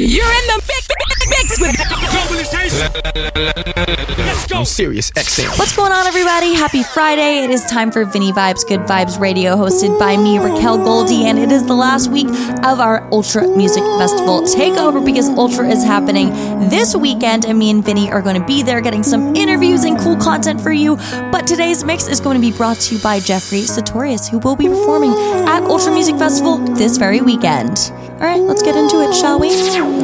[0.00, 0.88] You're in the mix,
[1.26, 2.52] mix with Let's
[4.46, 4.58] go.
[4.58, 5.58] I'm Sirius XM.
[5.58, 6.54] What's going on, everybody?
[6.54, 7.42] Happy Friday.
[7.42, 11.36] It is time for Vinny Vibes, Good Vibes Radio, hosted by me, Raquel Goldie, and
[11.36, 16.28] it is the last week of our Ultra Music Festival takeover because Ultra is happening
[16.68, 19.98] this weekend, and me and Vinny are going to be there getting some interviews and
[19.98, 20.94] cool content for you.
[21.32, 24.54] But today's mix is going to be brought to you by Jeffrey Sutorius, who will
[24.54, 25.10] be performing
[25.48, 27.90] at Ultra Music Festival this very weekend.
[28.18, 29.48] All right, let's get into it, shall we?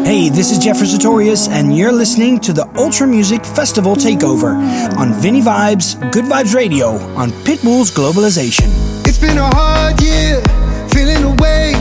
[0.04, 4.54] Hey, this is Jeffrey Sutorius, and you're listening to the Ultra Music Festival Takeover
[4.96, 8.68] on Vinny Vibes, Good Vibes Radio on Pitbull's Globalization.
[9.06, 10.40] It's been a hard year,
[10.88, 11.36] feeling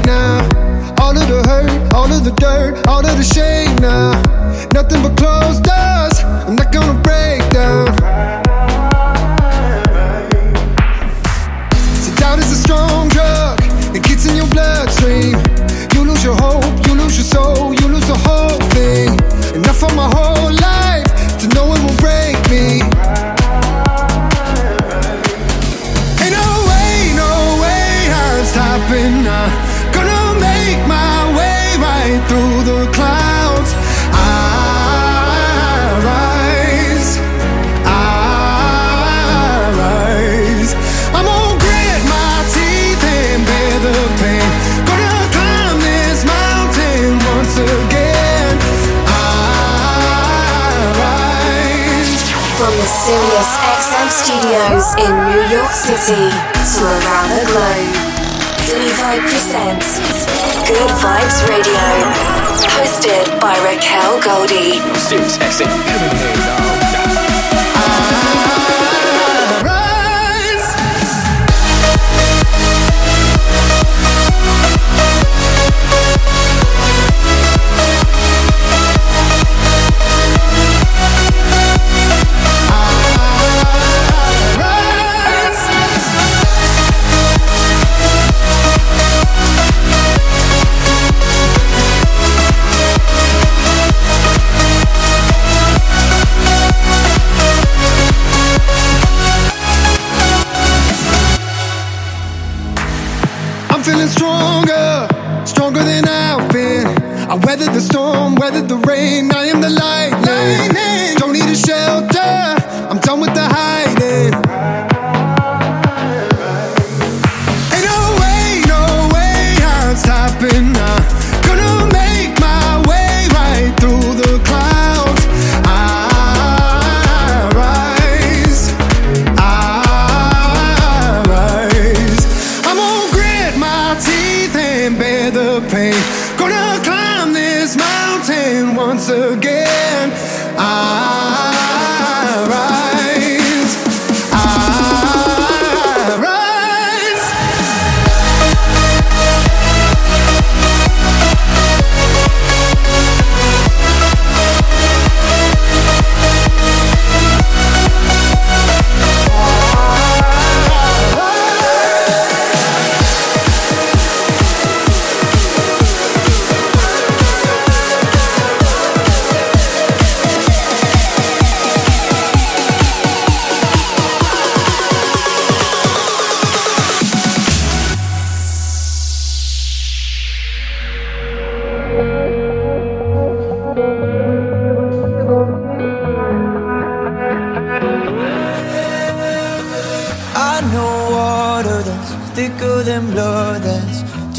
[0.06, 0.44] now.
[1.00, 4.12] All of the hurt, all of the dirt, all of the shame now.
[4.74, 8.43] Nothing but closed doors, I'm not gonna break down.
[19.96, 20.43] My whole
[54.34, 56.30] studios in New York City
[56.74, 57.94] to around the globe,
[58.66, 60.00] Vinny Vibe presents
[60.68, 61.86] Good Vibes Radio,
[62.74, 64.80] hosted by Raquel Goldie.
[67.86, 68.53] Rise.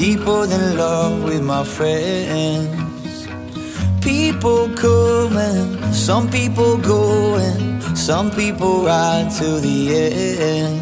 [0.04, 3.26] Deeper than love with my friends.
[4.02, 10.78] People coming, some people going, some people ride to the end.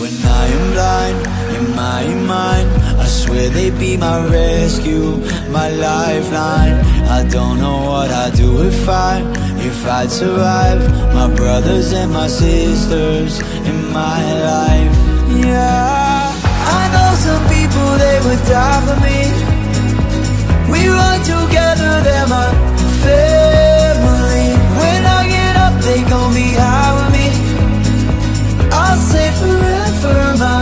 [0.00, 1.18] When I am blind
[1.56, 2.04] in my
[2.34, 2.68] mind,
[3.04, 5.12] I swear they be my rescue,
[5.58, 6.76] my lifeline.
[7.18, 9.14] I don't know what I'd do if I,
[9.70, 10.82] if I'd survive.
[11.14, 13.40] My brothers and my sisters
[13.70, 14.20] in my
[14.52, 14.95] life.
[17.76, 19.18] People they would die for me.
[20.72, 22.48] We run together, they're my
[23.04, 24.46] family.
[24.80, 27.26] When I get up, they gon' be high with me.
[28.72, 30.55] I'll say forever, my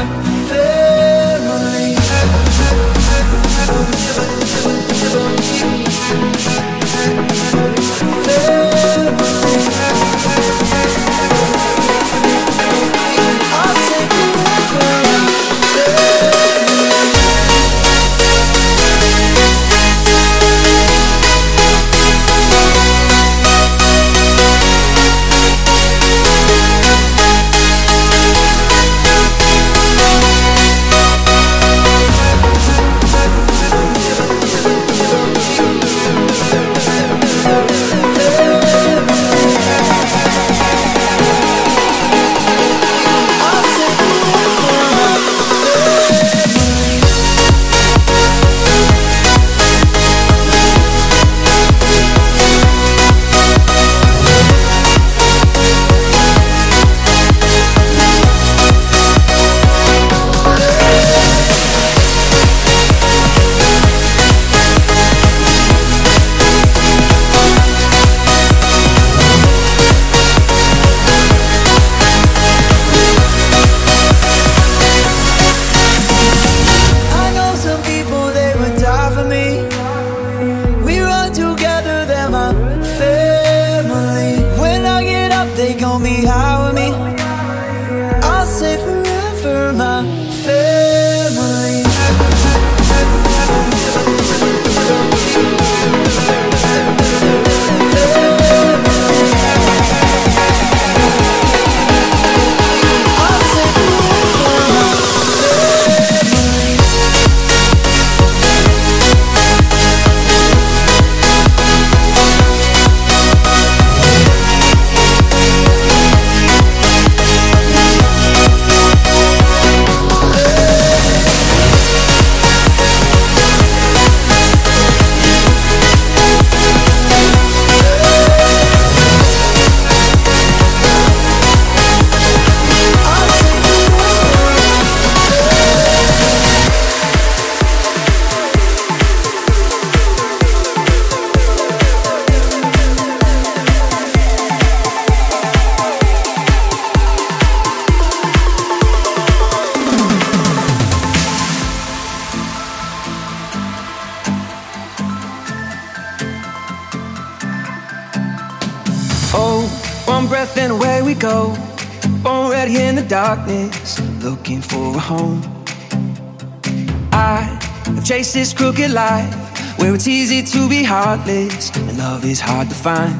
[167.25, 167.41] I
[167.87, 169.33] have chased this crooked life
[169.79, 173.17] where it's easy to be heartless and love is hard to find.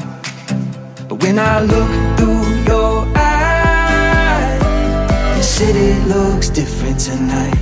[1.09, 4.61] But when I look through your eyes,
[5.39, 7.57] the city looks different tonight.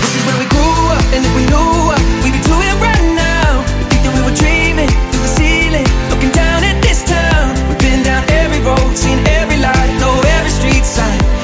[0.00, 3.08] This is where we grew up, and if we knew what we'd be doing right
[3.16, 7.56] now, we think that we were dreaming through the ceiling, looking down at this town.
[7.64, 11.37] We've been down every road, seen every light, know every street sign.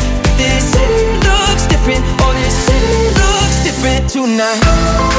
[4.36, 5.13] tonight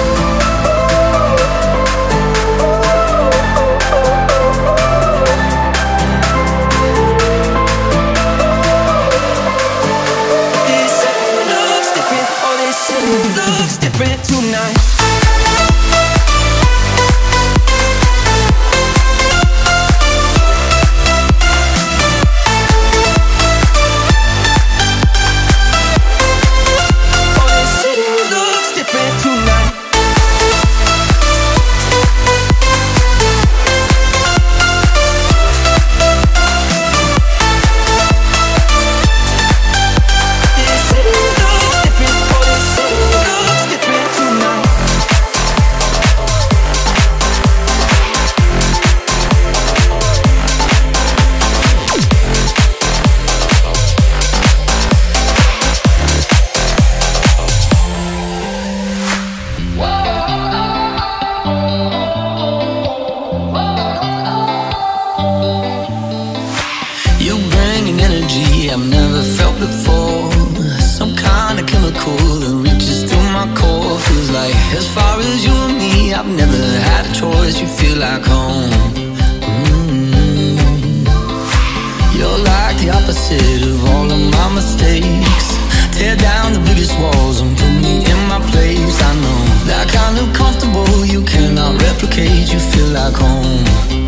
[82.85, 85.57] the opposite of all of my mistakes.
[85.97, 89.01] Tear down the biggest walls and put me in my place.
[89.01, 91.05] I know that kind of comfortable.
[91.05, 92.51] You cannot replicate.
[92.53, 94.04] You feel like home.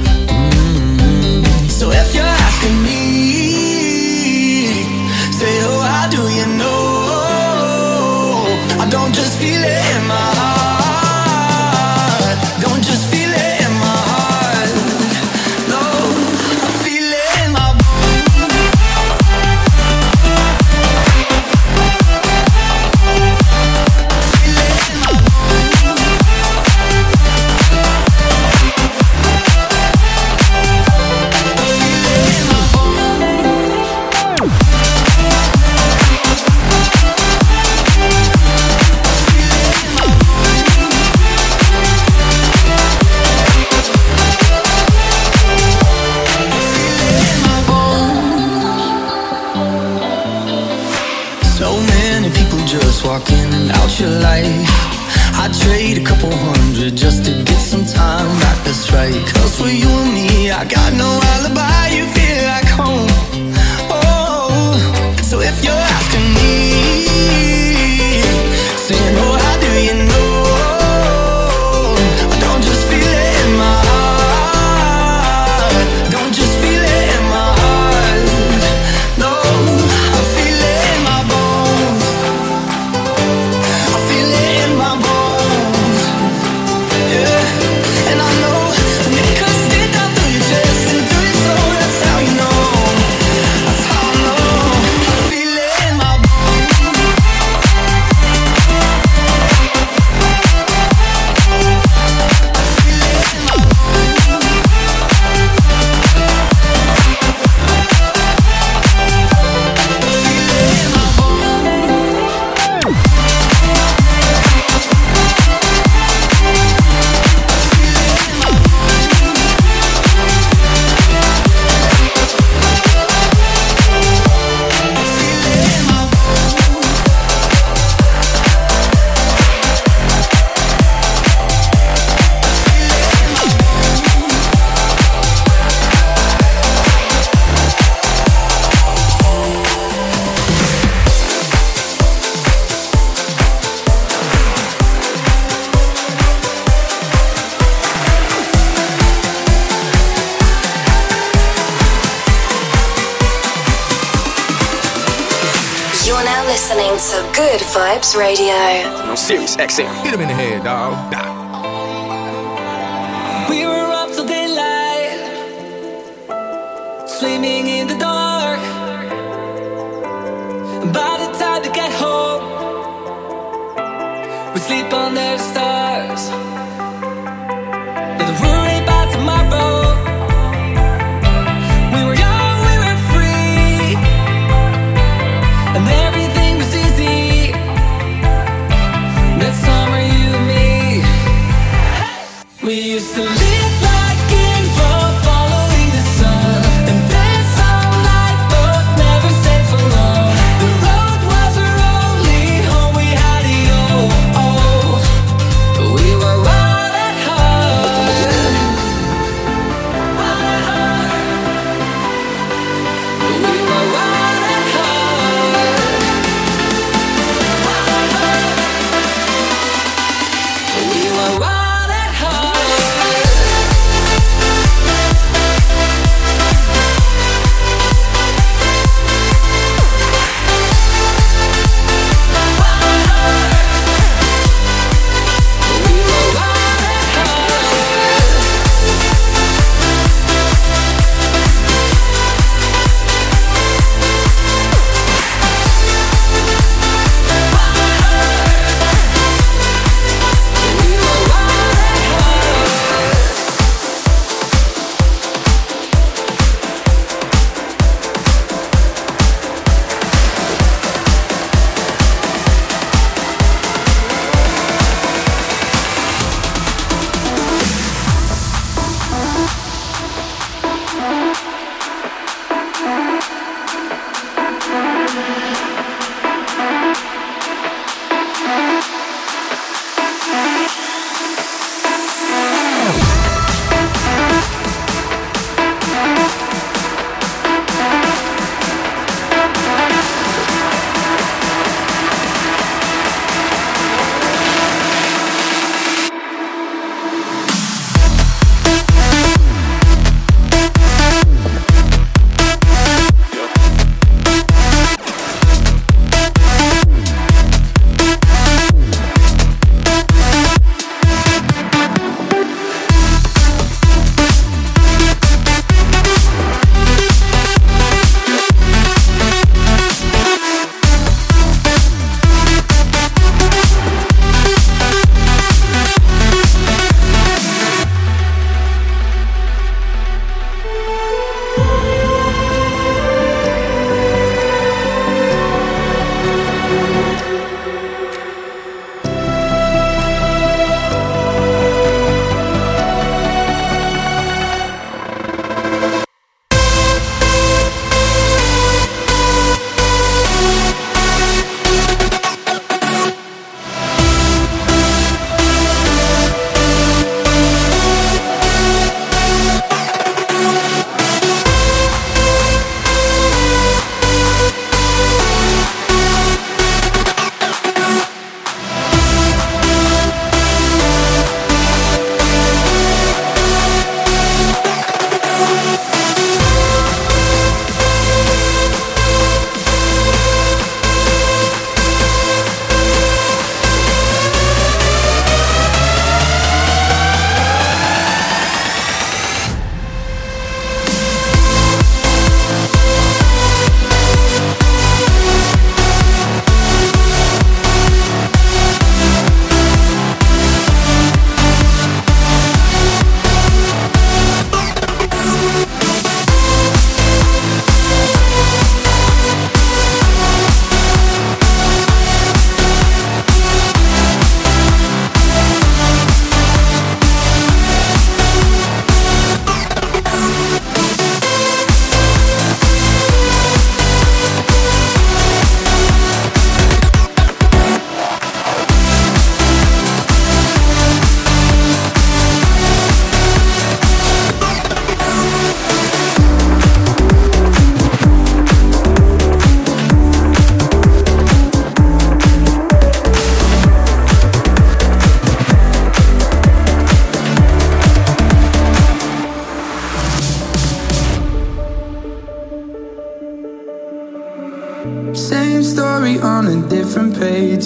[158.17, 159.05] Radio.
[159.05, 159.93] No Sirius XM.
[160.03, 161.16] Hit him in the head, dog.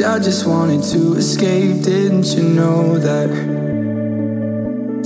[0.01, 3.29] Just wanted to escape, didn't you know that?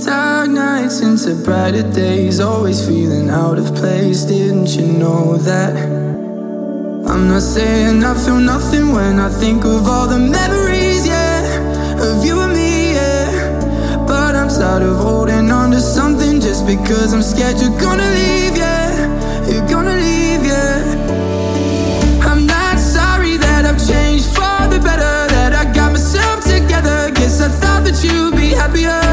[0.04, 5.74] Dark nights into brighter days, always feeling out of place, didn't you know that?
[7.06, 12.24] I'm not saying I feel nothing when I think of all the memories, yeah, of
[12.24, 14.06] you and me, yeah.
[14.06, 18.56] But I'm tired of holding on to something just because I'm scared you're gonna leave,
[18.56, 18.75] yeah.
[27.86, 29.05] That you'd be happier.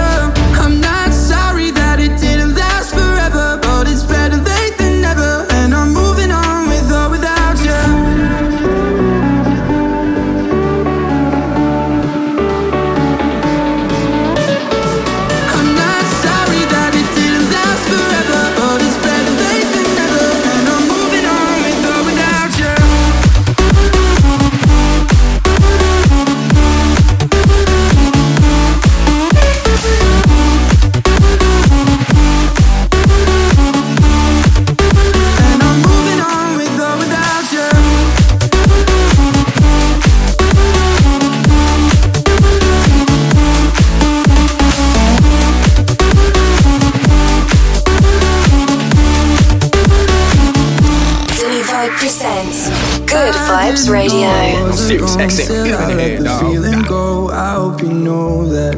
[51.84, 52.70] Show presents
[53.00, 54.72] Good Vibes Radio.
[54.72, 55.98] Sirius XM.
[55.98, 57.30] Let the feeling go.
[57.30, 58.76] I hope you know that.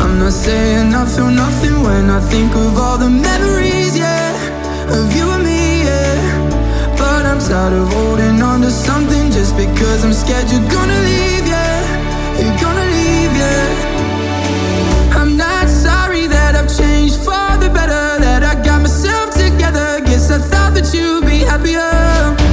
[0.00, 4.32] I'm not saying I feel nothing when I think of all the memories, yeah,
[4.96, 6.96] of you and me, yeah.
[6.96, 11.37] But I'm tired of holding on to something just because I'm scared you're gonna leave.
[20.80, 22.47] that you'd be happier.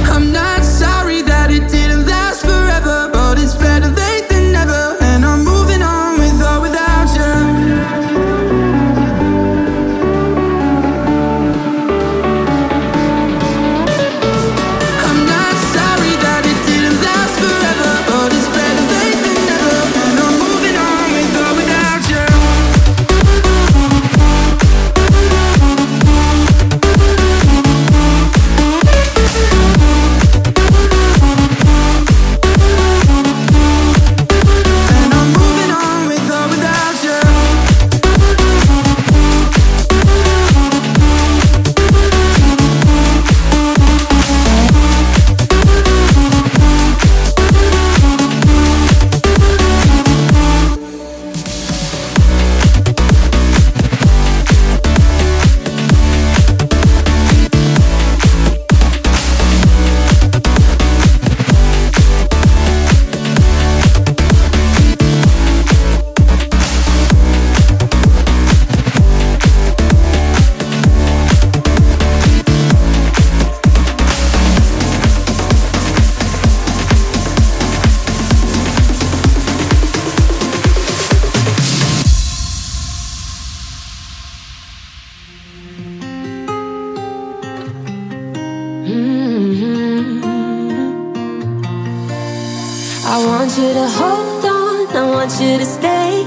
[93.58, 96.24] you to hold on, I want you to stay.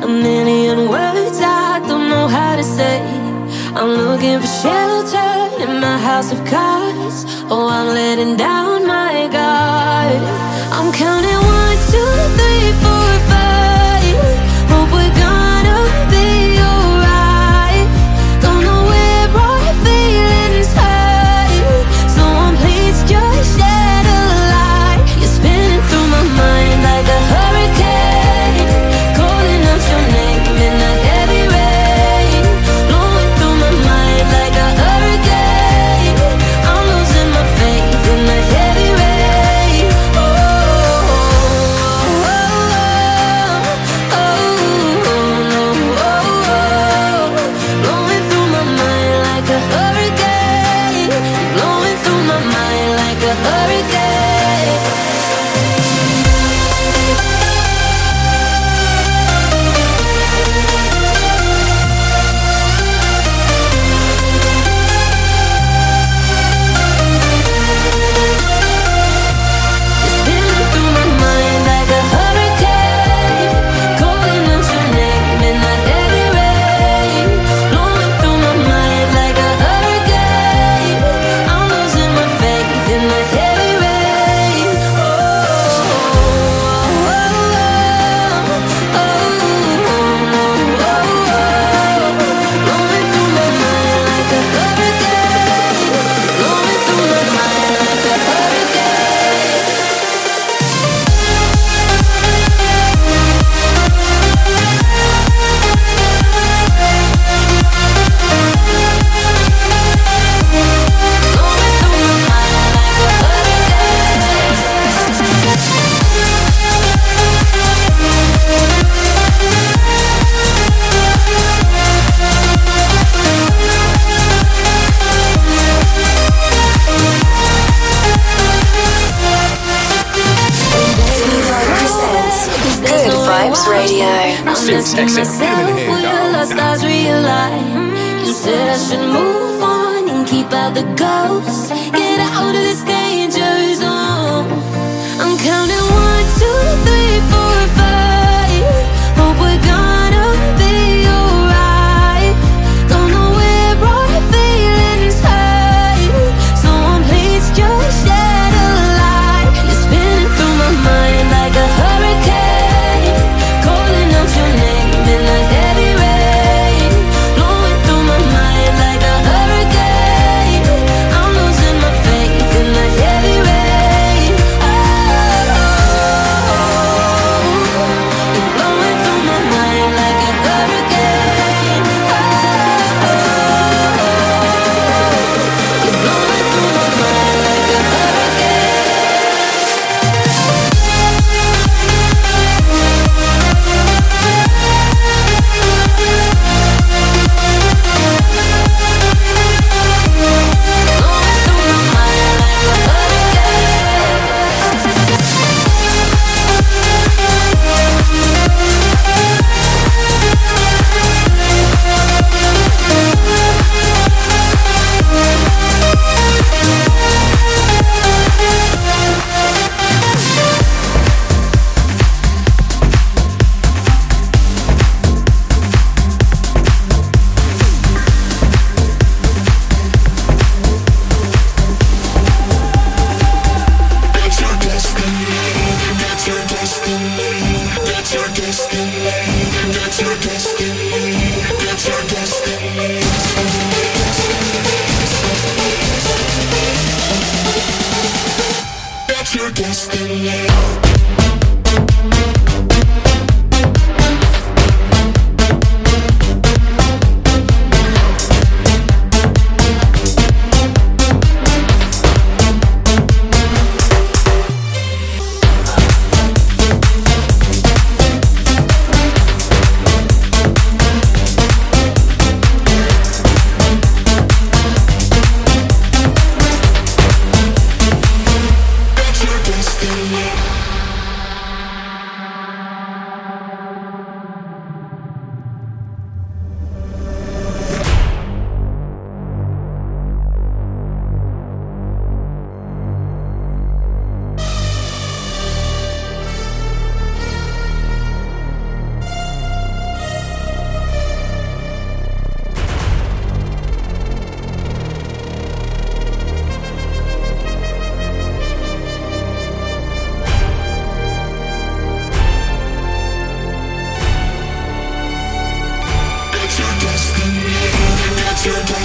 [0.00, 3.00] A million words I don't know how to say.
[3.74, 7.24] I'm looking for shelter in my house of cards.
[7.50, 10.22] Oh, I'm letting down my guard.
[10.76, 12.27] I'm counting one, two.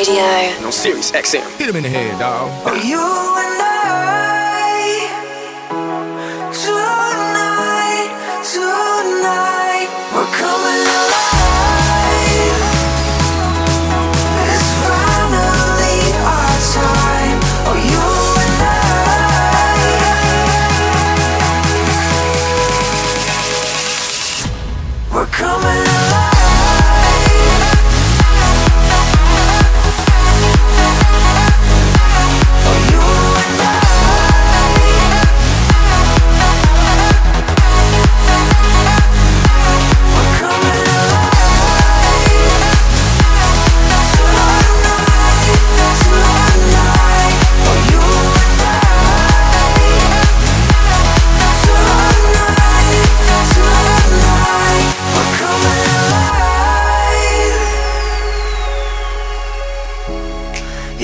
[0.00, 0.70] Radio.
[0.70, 1.58] serious, Sirius XM.
[1.58, 2.48] Hit him in the head, dog.
[2.82, 2.99] You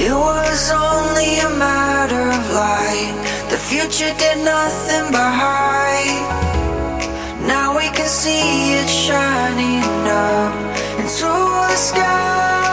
[0.06, 3.16] It was only a matter of light.
[3.50, 6.22] The future did nothing but hide.
[7.48, 10.54] Now we can see it shining up
[11.00, 12.65] into the sky.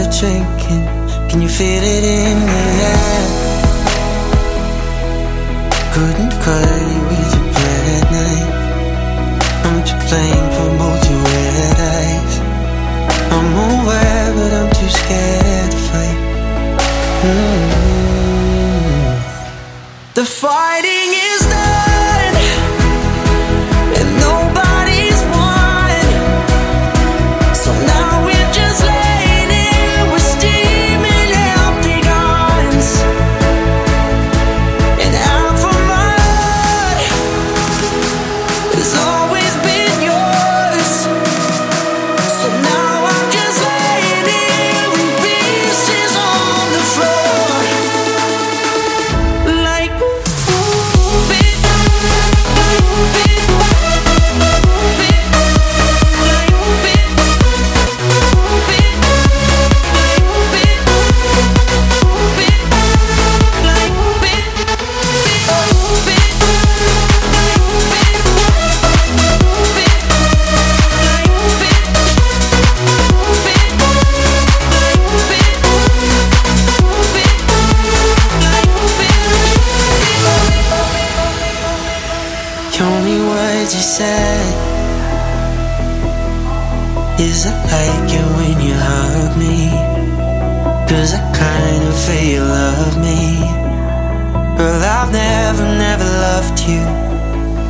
[0.00, 0.84] are drinking.
[1.28, 3.26] Can you feel it in the air?
[5.94, 7.05] Couldn't cut you.
[91.36, 93.22] kind of way you love me.
[94.56, 96.82] Girl, I've never, never loved you,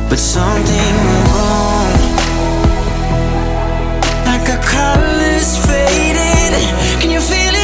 [0.09, 1.93] but something went wrong.
[4.29, 6.53] Like a color's faded.
[7.01, 7.56] Can you feel it?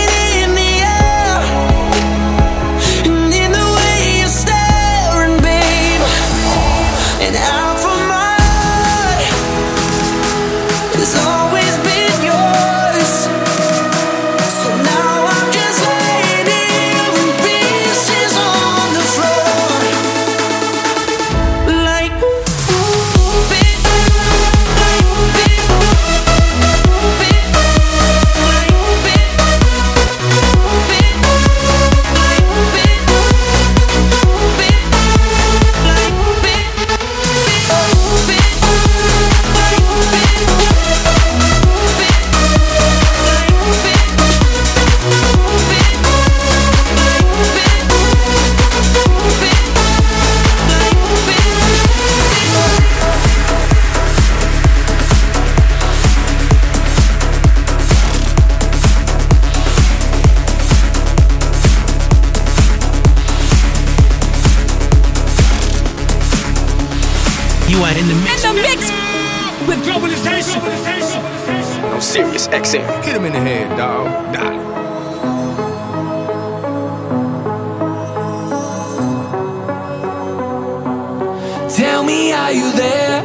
[82.03, 83.21] Tell me, are you there?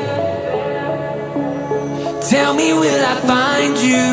[2.30, 4.04] Tell me, will I find you?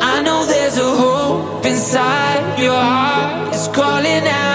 [0.00, 4.53] I know there's a hope inside your heart, it's calling out.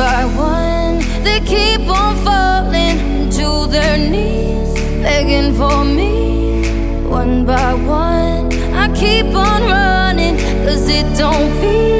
[0.00, 0.96] by one.
[1.26, 4.72] They keep on falling to their knees,
[5.04, 6.14] begging for me.
[7.20, 8.46] One by one,
[8.82, 11.99] I keep on running, cause it don't feel.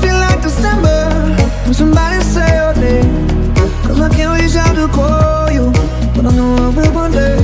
[6.21, 7.37] but I know I will one day.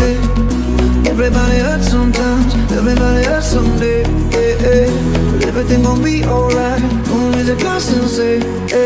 [0.00, 1.10] yeah.
[1.10, 4.02] Everybody hurts sometimes, everybody hurts someday.
[4.30, 5.32] Yeah, yeah.
[5.32, 6.82] But everything gon' be alright.
[7.44, 8.83] A glass and say, hey,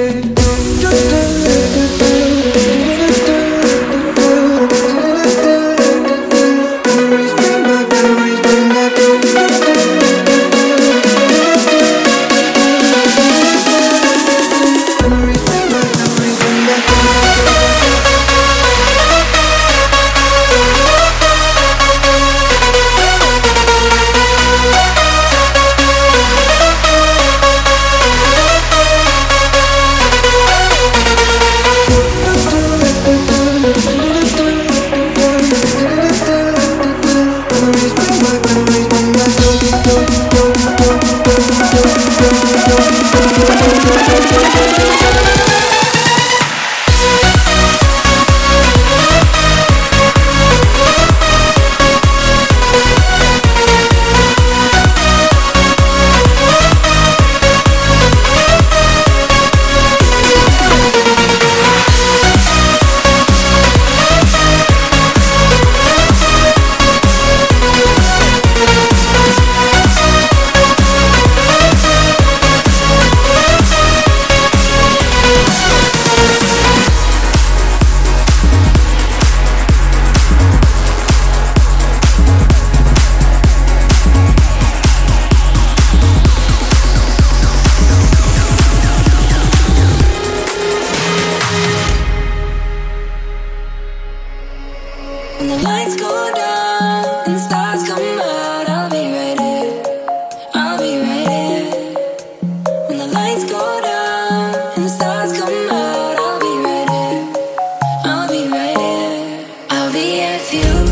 [110.53, 110.88] you.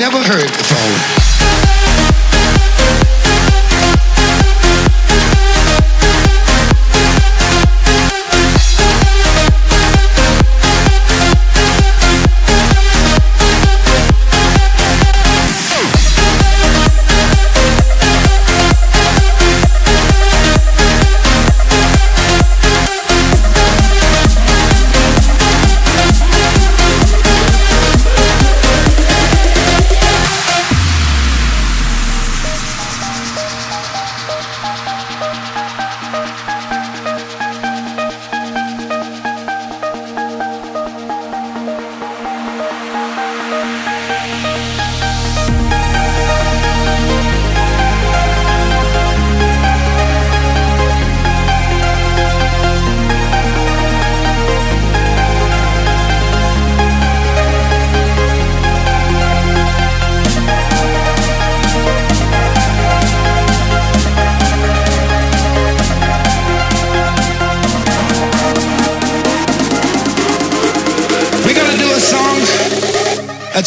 [0.00, 0.49] Never heard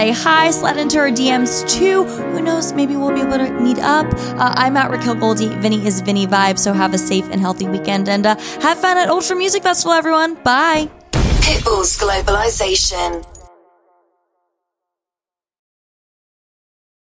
[0.00, 2.04] Say hi, slide into our DMs too.
[2.04, 2.72] Who knows?
[2.72, 4.06] Maybe we'll be able to meet up.
[4.40, 5.54] Uh, I'm at Raquel Goldie.
[5.56, 6.58] Vinny is Vinny Vibe.
[6.58, 9.92] So have a safe and healthy weekend and uh, have fun at Ultra Music Festival,
[9.92, 10.36] everyone.
[10.36, 10.88] Bye.
[11.12, 13.29] Pitbull's Globalization.